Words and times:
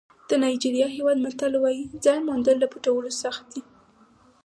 د 0.29 0.31
نایجېریا 0.41 0.87
هېواد 0.97 1.17
متل 1.25 1.53
وایي 1.63 1.83
ځای 2.05 2.17
موندل 2.27 2.55
له 2.59 2.67
پټولو 2.73 3.09
سخت 3.21 3.43
دي. 3.53 3.61